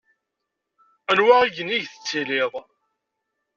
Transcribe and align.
Aniwa 1.09 1.37
igenni 1.47 1.73
ideg 1.75 1.85
i 1.85 1.87
tettiliḍ? 1.91 2.53